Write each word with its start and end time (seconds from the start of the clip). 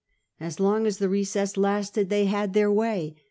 As 0.39 0.59
long 0.59 0.87
as 0.87 0.97
the 0.97 1.07
recess 1.09 1.55
lasted 1.57 2.09
they 2.09 2.25
had 2.25 2.53
their 2.55 2.71
way. 2.71 3.17